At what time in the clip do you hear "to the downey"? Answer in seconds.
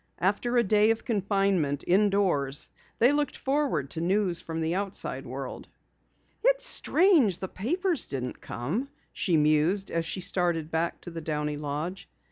11.01-11.57